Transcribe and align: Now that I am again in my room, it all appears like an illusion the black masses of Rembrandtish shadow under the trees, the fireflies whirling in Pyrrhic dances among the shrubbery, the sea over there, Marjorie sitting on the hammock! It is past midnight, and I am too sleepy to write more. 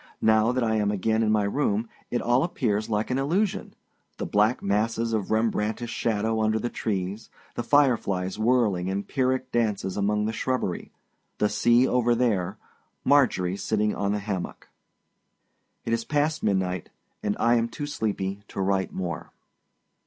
Now 0.23 0.51
that 0.51 0.63
I 0.63 0.77
am 0.77 0.89
again 0.89 1.21
in 1.21 1.31
my 1.31 1.43
room, 1.43 1.87
it 2.09 2.23
all 2.23 2.43
appears 2.43 2.89
like 2.89 3.11
an 3.11 3.19
illusion 3.19 3.75
the 4.17 4.25
black 4.25 4.63
masses 4.63 5.13
of 5.13 5.29
Rembrandtish 5.29 5.91
shadow 5.91 6.41
under 6.41 6.57
the 6.57 6.71
trees, 6.71 7.29
the 7.53 7.61
fireflies 7.61 8.39
whirling 8.39 8.87
in 8.87 9.03
Pyrrhic 9.03 9.51
dances 9.51 9.97
among 9.97 10.25
the 10.25 10.33
shrubbery, 10.33 10.91
the 11.37 11.49
sea 11.49 11.87
over 11.87 12.15
there, 12.15 12.57
Marjorie 13.03 13.57
sitting 13.57 13.93
on 13.93 14.11
the 14.11 14.17
hammock! 14.17 14.69
It 15.85 15.93
is 15.93 16.03
past 16.03 16.41
midnight, 16.41 16.89
and 17.21 17.37
I 17.39 17.53
am 17.53 17.69
too 17.69 17.85
sleepy 17.85 18.41
to 18.47 18.59
write 18.59 18.91
more. 18.91 19.29